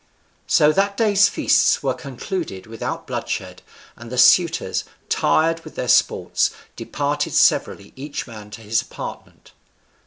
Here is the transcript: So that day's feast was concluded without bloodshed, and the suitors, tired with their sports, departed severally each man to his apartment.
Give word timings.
So 0.47 0.71
that 0.71 0.97
day's 0.97 1.29
feast 1.29 1.83
was 1.83 1.95
concluded 1.99 2.65
without 2.65 3.05
bloodshed, 3.05 3.61
and 3.95 4.11
the 4.11 4.17
suitors, 4.17 4.83
tired 5.09 5.59
with 5.63 5.75
their 5.75 5.87
sports, 5.87 6.49
departed 6.75 7.33
severally 7.33 7.93
each 7.95 8.25
man 8.25 8.49
to 8.49 8.61
his 8.61 8.81
apartment. 8.81 9.51